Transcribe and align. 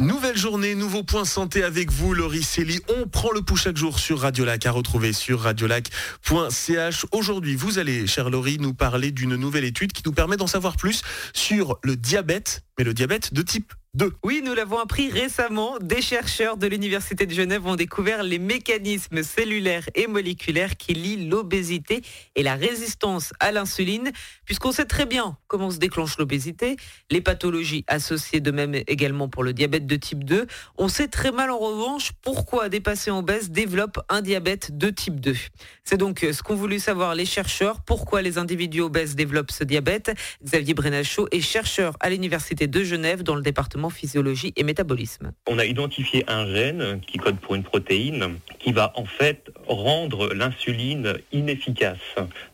Nouvelle 0.00 0.38
journée, 0.38 0.74
nouveau 0.74 1.02
point 1.02 1.26
santé 1.26 1.62
avec 1.62 1.90
vous, 1.90 2.14
Laurie 2.14 2.42
Célie. 2.42 2.80
On 2.88 3.06
prend 3.06 3.32
le 3.32 3.42
pouls 3.42 3.56
chaque 3.56 3.76
jour 3.76 3.98
sur 3.98 4.20
Radiolac 4.20 4.64
à 4.64 4.70
retrouver 4.70 5.12
sur 5.12 5.40
radiolac.ch. 5.40 7.06
Aujourd'hui, 7.12 7.54
vous 7.54 7.78
allez, 7.78 8.06
chère 8.06 8.30
Laurie, 8.30 8.56
nous 8.58 8.72
parler 8.72 9.10
d'une 9.10 9.36
nouvelle 9.36 9.64
étude 9.64 9.92
qui 9.92 10.02
nous 10.06 10.12
permet 10.12 10.38
d'en 10.38 10.46
savoir 10.46 10.76
plus 10.76 11.02
sur 11.34 11.78
le 11.82 11.96
diabète, 11.96 12.62
mais 12.78 12.84
le 12.84 12.94
diabète 12.94 13.34
de 13.34 13.42
type 13.42 13.74
2. 13.94 14.12
Oui, 14.22 14.40
nous 14.44 14.54
l'avons 14.54 14.78
appris 14.78 15.10
récemment. 15.10 15.76
Des 15.80 16.00
chercheurs 16.00 16.56
de 16.56 16.68
l'Université 16.68 17.26
de 17.26 17.34
Genève 17.34 17.66
ont 17.66 17.74
découvert 17.74 18.22
les 18.22 18.38
mécanismes 18.38 19.24
cellulaires 19.24 19.88
et 19.96 20.06
moléculaires 20.06 20.76
qui 20.76 20.94
lient 20.94 21.28
l'obésité 21.28 22.00
et 22.36 22.44
la 22.44 22.54
résistance 22.54 23.32
à 23.40 23.50
l'insuline, 23.50 24.12
puisqu'on 24.44 24.70
sait 24.70 24.84
très 24.84 25.06
bien 25.06 25.36
comment 25.48 25.72
se 25.72 25.78
déclenche 25.78 26.18
l'obésité, 26.18 26.76
les 27.10 27.20
pathologies 27.20 27.84
associées 27.88 28.38
de 28.38 28.52
même 28.52 28.76
également 28.86 29.28
pour 29.28 29.42
le 29.42 29.52
diabète 29.52 29.86
de 29.86 29.96
type 29.96 30.22
2. 30.22 30.46
On 30.78 30.86
sait 30.86 31.08
très 31.08 31.32
mal 31.32 31.50
en 31.50 31.58
revanche 31.58 32.12
pourquoi 32.22 32.68
des 32.68 32.80
patients 32.80 33.18
obèses 33.18 33.50
développent 33.50 33.98
un 34.08 34.22
diabète 34.22 34.78
de 34.78 34.90
type 34.90 35.18
2. 35.18 35.34
C'est 35.82 35.96
donc 35.96 36.20
ce 36.20 36.42
qu'ont 36.44 36.54
voulu 36.54 36.78
savoir 36.78 37.16
les 37.16 37.26
chercheurs, 37.26 37.80
pourquoi 37.80 38.22
les 38.22 38.38
individus 38.38 38.82
obèses 38.82 39.16
développent 39.16 39.50
ce 39.50 39.64
diabète? 39.64 40.12
Xavier 40.44 40.74
Brenachot 40.74 41.26
est 41.32 41.40
chercheur 41.40 41.96
à 41.98 42.08
l'Université 42.08 42.68
de 42.68 42.84
Genève 42.84 43.24
dans 43.24 43.34
le 43.34 43.42
département 43.42 43.79
physiologie 43.88 44.52
et 44.56 44.64
métabolisme. 44.64 45.32
On 45.48 45.58
a 45.58 45.64
identifié 45.64 46.24
un 46.28 46.46
gène 46.46 47.00
qui 47.00 47.16
code 47.16 47.38
pour 47.38 47.54
une 47.54 47.62
protéine 47.62 48.38
qui 48.58 48.72
va 48.72 48.92
en 48.96 49.06
fait 49.06 49.50
rendre 49.70 50.32
l'insuline 50.34 51.14
inefficace. 51.32 51.98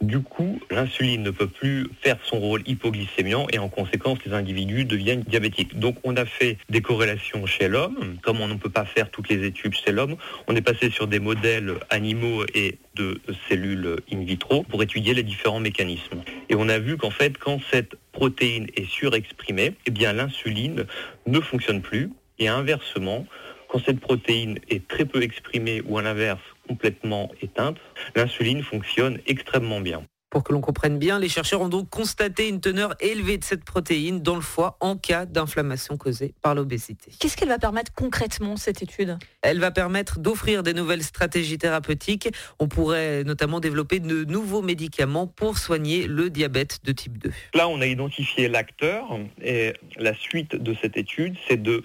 Du 0.00 0.20
coup, 0.20 0.60
l'insuline 0.70 1.22
ne 1.22 1.30
peut 1.30 1.46
plus 1.48 1.88
faire 2.02 2.18
son 2.22 2.38
rôle 2.38 2.62
hypoglycémiant 2.66 3.46
et 3.52 3.58
en 3.58 3.68
conséquence, 3.68 4.18
les 4.24 4.32
individus 4.32 4.84
deviennent 4.84 5.22
diabétiques. 5.22 5.78
Donc 5.78 5.96
on 6.04 6.16
a 6.16 6.26
fait 6.26 6.58
des 6.68 6.80
corrélations 6.80 7.46
chez 7.46 7.68
l'homme. 7.68 8.16
Comme 8.22 8.40
on 8.40 8.48
ne 8.48 8.54
peut 8.54 8.70
pas 8.70 8.84
faire 8.84 9.10
toutes 9.10 9.28
les 9.28 9.44
études 9.46 9.74
chez 9.74 9.92
l'homme, 9.92 10.16
on 10.46 10.56
est 10.56 10.62
passé 10.62 10.90
sur 10.90 11.06
des 11.06 11.20
modèles 11.20 11.74
animaux 11.90 12.44
et 12.54 12.78
de 12.94 13.20
cellules 13.48 13.96
in 14.12 14.24
vitro 14.24 14.62
pour 14.64 14.82
étudier 14.82 15.14
les 15.14 15.22
différents 15.22 15.60
mécanismes. 15.60 16.22
Et 16.48 16.54
on 16.54 16.68
a 16.68 16.78
vu 16.78 16.96
qu'en 16.96 17.10
fait, 17.10 17.36
quand 17.38 17.60
cette 17.70 17.96
protéine 18.12 18.66
est 18.76 18.88
surexprimée, 18.88 19.74
eh 19.86 19.90
bien 19.90 20.12
l'insuline 20.12 20.86
ne 21.26 21.40
fonctionne 21.40 21.82
plus. 21.82 22.10
Et 22.38 22.48
inversement, 22.48 23.26
quand 23.68 23.80
cette 23.84 24.00
protéine 24.00 24.58
est 24.68 24.86
très 24.86 25.04
peu 25.04 25.22
exprimée 25.22 25.82
ou 25.86 25.98
à 25.98 26.02
l'inverse 26.02 26.40
complètement 26.66 27.30
éteinte, 27.40 27.78
l'insuline 28.14 28.62
fonctionne 28.62 29.18
extrêmement 29.26 29.80
bien. 29.80 30.04
Pour 30.28 30.42
que 30.42 30.52
l'on 30.52 30.60
comprenne 30.60 30.98
bien, 30.98 31.20
les 31.20 31.28
chercheurs 31.28 31.60
ont 31.62 31.68
donc 31.68 31.88
constaté 31.88 32.48
une 32.48 32.60
teneur 32.60 32.94
élevée 33.00 33.38
de 33.38 33.44
cette 33.44 33.64
protéine 33.64 34.20
dans 34.20 34.34
le 34.34 34.40
foie 34.40 34.76
en 34.80 34.96
cas 34.96 35.24
d'inflammation 35.24 35.96
causée 35.96 36.34
par 36.42 36.54
l'obésité. 36.54 37.12
Qu'est-ce 37.20 37.36
qu'elle 37.36 37.48
va 37.48 37.60
permettre 37.60 37.92
concrètement, 37.94 38.56
cette 38.56 38.82
étude? 38.82 39.16
Elle 39.40 39.60
va 39.60 39.70
permettre 39.70 40.18
d'offrir 40.18 40.64
des 40.64 40.74
nouvelles 40.74 41.04
stratégies 41.04 41.58
thérapeutiques. 41.58 42.28
On 42.58 42.66
pourrait 42.66 43.22
notamment 43.22 43.60
développer 43.60 44.00
de 44.00 44.24
nouveaux 44.24 44.62
médicaments 44.62 45.28
pour 45.28 45.58
soigner 45.58 46.08
le 46.08 46.28
diabète 46.28 46.80
de 46.84 46.92
type 46.92 47.18
2. 47.18 47.30
Là, 47.54 47.68
on 47.68 47.80
a 47.80 47.86
identifié 47.86 48.48
l'acteur 48.48 49.18
et 49.40 49.74
la 49.96 50.12
suite 50.12 50.56
de 50.56 50.74
cette 50.74 50.96
étude, 50.96 51.36
c'est 51.48 51.62
de 51.62 51.84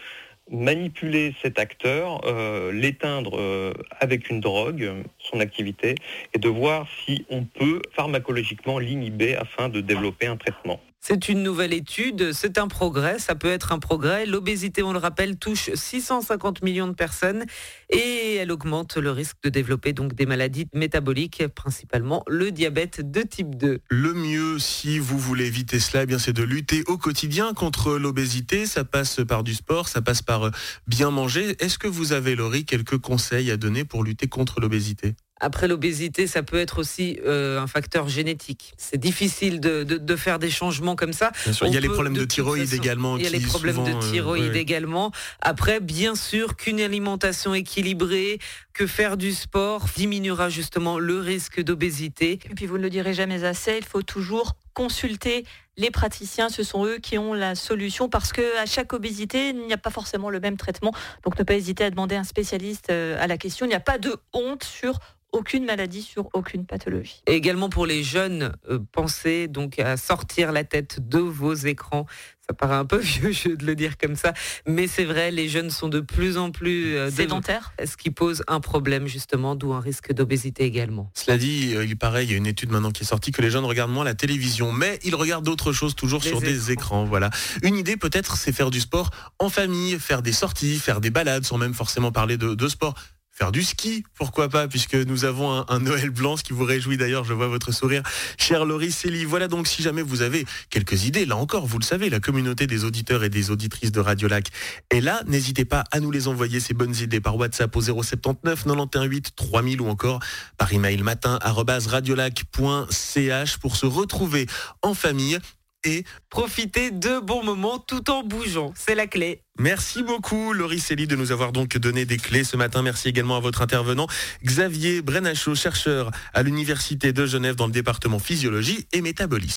manipuler 0.52 1.34
cet 1.42 1.58
acteur, 1.58 2.22
euh, 2.26 2.72
l'éteindre 2.72 3.40
euh, 3.40 3.74
avec 4.00 4.30
une 4.30 4.42
drogue, 4.42 4.92
son 5.18 5.40
activité, 5.40 5.96
et 6.34 6.40
de 6.40 6.50
voir 6.50 6.88
si 7.06 7.26
on 7.30 7.46
peut 7.46 7.82
pharmacologiquement 7.94 8.78
l'inhiber 8.78 9.36
afin 9.36 9.70
de 9.70 9.82
développer 9.82 10.28
un 10.28 10.38
traitement. 10.38 10.80
C'est 11.04 11.30
une 11.30 11.42
nouvelle 11.42 11.74
étude, 11.74 12.32
c'est 12.32 12.60
un 12.60 12.68
progrès, 12.68 13.18
ça 13.18 13.34
peut 13.34 13.50
être 13.50 13.72
un 13.72 13.80
progrès. 13.80 14.28
L'obésité, 14.28 14.84
on 14.84 14.94
le 14.94 15.00
rappelle, 15.00 15.36
touche 15.36 15.72
650 15.74 16.62
millions 16.62 16.88
de 16.88 16.94
personnes 16.94 17.44
et 17.90 18.36
elle 18.36 18.52
augmente 18.52 18.98
le 18.98 19.10
risque 19.10 19.38
de 19.44 19.50
développer 19.50 19.94
des 19.94 20.26
maladies 20.28 20.68
métaboliques, 20.76 21.48
principalement 21.48 22.24
le 22.28 22.52
diabète 22.52 23.02
de 23.10 23.24
type 23.24 23.56
2. 23.56 23.80
Le 23.90 24.14
mieux, 24.14 24.60
si 24.60 25.00
vous 25.00 25.18
voulez 25.18 25.48
éviter 25.48 25.80
cela, 25.80 26.06
eh 26.08 26.20
c'est 26.20 26.34
de 26.34 26.44
lutter 26.44 26.84
au 26.86 27.00
quotidien 27.00 27.56
contre 27.56 27.98
l'obésité. 27.98 28.68
Ça 28.68 28.84
passe 28.84 29.22
par 29.28 29.42
du 29.44 29.56
sport, 29.56 29.88
ça 29.88 30.04
passe 30.04 30.22
par 30.22 30.44
euh, 30.44 30.52
bien 30.86 31.10
manger. 31.10 31.56
Est-ce 31.64 31.80
que 31.80 31.88
vous 31.88 32.14
avez, 32.14 32.36
Laurie, 32.36 32.64
quelques 32.64 33.00
conseils 33.00 33.50
à 33.50 33.58
donner 33.58 33.86
pour 33.86 34.04
lutter 34.04 34.28
contre 34.28 34.62
l'obésité? 34.62 35.16
Après 35.42 35.68
l'obésité, 35.68 36.28
ça 36.28 36.44
peut 36.44 36.60
être 36.60 36.78
aussi 36.80 37.20
euh, 37.26 37.60
un 37.60 37.66
facteur 37.68 38.08
génétique. 38.08 38.74
C'est 38.78 39.00
difficile 39.00 39.60
de, 39.60 40.16
faire 40.16 40.38
des 40.38 40.52
changements 40.52 40.96
comme 40.96 41.14
ça. 41.14 41.32
il 41.64 41.74
y 41.74 41.78
a 41.78 41.80
les 41.80 41.90
problèmes 41.90 42.14
de, 42.14 42.26
thyroïde 42.26 42.74
également. 42.74 43.18
Il 43.18 43.24
y 43.24 43.28
a 43.28 43.32
les 43.32 43.40
problèmes 43.40 43.84
de 43.84 43.92
euh, 43.92 44.00
thyroïde 44.00 44.56
également. 44.56 45.12
Après, 45.42 45.80
bien 45.80 46.14
sûr 46.14 46.56
qu'une 46.56 46.80
alimentation 46.80 47.56
équilibrée, 47.56 48.38
que 48.74 48.86
faire 48.86 49.18
du 49.18 49.34
sport 49.34 49.86
diminuera 49.98 50.50
justement 50.50 51.00
le 51.00 51.20
risque 51.20 51.62
d'obésité. 51.62 52.40
Et 52.50 52.56
puis 52.56 52.68
vous 52.68 52.78
ne 52.78 52.84
le 52.84 52.90
direz 52.90 53.14
jamais 53.14 53.44
assez, 53.44 53.78
il 53.78 53.86
faut 53.86 54.04
toujours 54.04 54.56
consulter 54.74 55.44
les 55.78 55.90
praticiens, 55.90 56.50
ce 56.50 56.64
sont 56.64 56.86
eux 56.86 56.98
qui 56.98 57.18
ont 57.18 57.34
la 57.34 57.56
solution 57.56 58.10
parce 58.10 58.32
que 58.32 58.58
à 58.60 58.66
chaque 58.66 58.94
obésité, 58.94 59.50
il 59.50 59.66
n'y 59.66 59.74
a 59.74 59.78
pas 59.78 59.90
forcément 59.90 60.30
le 60.30 60.40
même 60.40 60.58
traitement. 60.58 60.94
Donc 61.24 61.40
ne 61.40 61.44
pas 61.44 61.56
hésiter 61.56 61.84
à 61.84 61.90
demander 61.90 62.16
un 62.16 62.24
spécialiste 62.24 62.90
euh, 62.92 63.18
à 63.20 63.28
la 63.28 63.38
question. 63.38 63.66
Il 63.66 63.70
n'y 63.70 63.76
a 63.76 63.80
pas 63.80 63.98
de 63.98 64.16
honte 64.34 64.64
sur 64.64 65.00
aucune 65.32 65.66
maladie, 65.66 66.02
sur 66.02 66.30
aucune 66.34 66.66
pathologie. 66.66 67.22
Et 67.28 67.34
également 67.34 67.70
pour 67.70 67.86
les 67.86 68.04
jeunes, 68.04 68.54
euh, 68.70 68.80
pensez 68.92 69.48
donc 69.48 69.80
à 69.80 69.98
sortir 69.98 70.52
la 70.52 70.64
tête 70.64 71.08
de 71.08 71.20
vos 71.20 71.54
écrans. 71.54 72.06
Ça 72.48 72.54
paraît 72.54 72.76
un 72.76 72.86
peu 72.86 72.98
vieux 73.00 73.32
jeu 73.32 73.56
de 73.56 73.66
le 73.66 73.76
dire 73.76 73.98
comme 73.98 74.16
ça, 74.16 74.34
mais 74.68 74.88
c'est 74.88 75.06
vrai, 75.06 75.32
les 75.32 75.48
jeunes 75.48 75.70
sont 75.70 75.88
de 75.88 76.00
plus 76.02 76.38
en 76.38 76.52
plus 76.52 76.96
euh, 76.96 77.10
sédentaires, 77.10 77.74
ce 77.84 77.96
qui 77.96 78.12
pose 78.12 78.44
un 78.48 78.60
problème 78.60 79.08
justement, 79.08 79.56
d'où 79.56 79.74
un 79.74 79.80
risque 79.80 80.12
d'obésité 80.12 80.64
également? 80.64 81.12
Cela 81.14 81.38
dit, 81.38 81.74
euh, 81.76 81.86
il 81.86 81.98
paraît, 81.98 82.26
il 82.26 82.32
y 82.32 82.34
a 82.34 82.38
une 82.38 82.48
étude 82.48 82.72
maintenant 82.72 82.92
qui 82.92 83.04
est 83.04 83.08
sortie 83.08 83.32
que 83.32 83.42
les 83.42 83.50
jeunes 83.50 83.66
regardent 83.66 83.92
moins 83.92 84.04
la 84.04 84.16
télévision, 84.16 84.72
mais 84.74 85.00
ils 85.04 85.16
regardent 85.16 85.46
d'autres 85.46 85.72
choses 85.72 85.96
toujours 85.96 86.24
sur 86.24 86.42
des 86.42 86.72
écrans. 86.72 87.06
Voilà. 87.06 87.30
Une 87.64 87.78
idée 87.78 87.96
peut-être, 87.96 88.36
c'est 88.36 88.52
faire 88.52 88.70
du 88.70 88.82
sport 88.82 89.12
en 89.40 89.50
famille, 89.50 89.98
faire 90.00 90.22
des 90.22 90.34
sorties, 90.34 90.80
faire 90.80 91.00
des 91.00 91.10
balades, 91.10 91.46
sans 91.46 91.58
même 91.58 91.74
forcément 91.74 92.12
parler 92.12 92.38
de, 92.38 92.54
de 92.54 92.68
sport 92.68 92.96
faire 93.32 93.52
du 93.52 93.64
ski, 93.64 94.04
pourquoi 94.14 94.50
pas, 94.50 94.68
puisque 94.68 94.96
nous 94.96 95.26
avons 95.26 95.66
un, 95.68 95.80
Noël 95.80 96.10
blanc, 96.10 96.38
ce 96.38 96.44
qui 96.44 96.54
vous 96.54 96.66
réjouit 96.66 96.98
d'ailleurs, 96.98 97.24
je 97.24 97.34
vois 97.34 97.48
votre 97.48 97.72
sourire, 97.72 98.04
cher 98.38 98.66
Laurie 98.66 98.92
Célie. 98.92 99.26
Voilà 99.26 99.48
donc 99.48 99.68
si 99.68 99.82
jamais 99.82 100.02
vous 100.02 100.22
avez 100.22 100.46
quelques 100.70 101.06
idées, 101.06 101.26
là 101.26 101.38
encore, 101.38 101.66
vous 101.66 101.80
le 101.80 101.84
savez, 101.84 102.10
la 102.10 102.20
communauté 102.20 102.68
des 102.68 102.84
auditeurs 102.84 103.24
et 103.24 103.30
des 103.30 103.50
auditrices 103.50 103.92
de 103.92 104.00
Radio 104.00 104.28
Lac 104.28 104.50
est 104.90 105.02
là. 105.02 105.22
N'hésitez 105.28 105.66
pas 105.66 105.84
à 105.92 106.00
nous 106.00 106.12
les 106.12 106.28
envoyer, 106.28 106.60
ces 106.60 106.74
bonnes 106.74 106.96
idées, 106.96 107.22
par 107.22 107.38
WhatsApp 107.38 107.76
au 107.76 107.82
079 107.82 108.66
918 108.66 109.36
3000 109.36 109.82
ou 109.82 109.88
encore 109.88 110.20
par 110.58 110.72
email 110.74 111.02
matin 111.02 111.40
radiolac.ch 111.42 113.58
pour 113.58 113.76
se 113.76 113.86
retrouver 113.86 114.48
en 114.82 114.94
famille 114.94 115.40
et 115.84 116.04
profiter 116.30 116.92
de 116.92 117.20
bons 117.20 117.44
moments 117.44 117.80
tout 117.80 118.10
en 118.10 118.24
bougeant. 118.24 118.74
C'est 118.76 118.96
la 118.96 119.08
clé. 119.08 119.42
Merci 119.60 120.02
beaucoup 120.02 120.54
Laurie 120.54 120.80
Célie 120.80 121.08
de 121.08 121.16
nous 121.16 121.32
avoir 121.32 121.52
donc 121.52 121.78
donné 121.78 122.06
des 122.06 122.18
clés 122.18 122.44
ce 122.44 122.58
matin. 122.58 122.82
Merci 122.82 123.10
également 123.10 123.36
à 123.36 123.40
votre 123.40 123.62
intervenant 123.62 124.08
Xavier 124.44 125.02
Brenachot, 125.02 125.56
chercheur 125.56 126.12
à 126.34 126.42
l'Université 126.42 127.14
de 127.14 127.26
Genève 127.26 127.56
dans 127.56 127.68
le 127.68 127.72
département 127.72 128.18
physiologie 128.20 128.88
et 128.94 129.02
métabolisme. 129.02 129.50